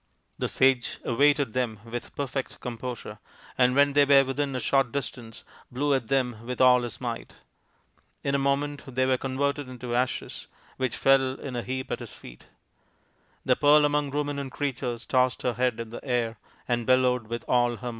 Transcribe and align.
The 0.39 0.47
sage 0.47 0.97
awaited 1.05 1.53
them 1.53 1.79
with 1.85 2.15
perfect 2.15 2.59
composure, 2.59 3.19
and 3.55 3.75
when 3.75 3.93
they 3.93 4.03
were 4.03 4.23
within 4.25 4.55
a 4.55 4.59
short 4.59 4.91
distance 4.91 5.45
blew 5.71 5.93
at 5.93 6.07
them 6.07 6.43
with 6.43 6.59
all 6.59 6.81
his 6.81 6.99
might. 6.99 7.35
In 8.23 8.33
a 8.33 8.39
moment 8.39 8.81
they 8.87 9.05
were 9.05 9.19
converted 9.19 9.69
into 9.69 9.93
ashes, 9.93 10.47
which 10.77 10.97
fell 10.97 11.39
in 11.39 11.55
a 11.55 11.61
heap 11.61 11.91
at 11.91 11.99
his 11.99 12.13
feet. 12.13 12.47
The 13.45 13.55
Pearl 13.55 13.85
among 13.85 14.09
Ruminant 14.09 14.51
Creatures 14.53 15.05
tossed 15.05 15.43
her 15.43 15.53
head 15.53 15.79
in 15.79 15.89
the 15.91 16.03
air 16.03 16.39
and 16.67 16.87
bellowed 16.87 17.27
with 17.27 17.43
all 17.47 17.75
her 17.75 17.87
might. 17.89 17.89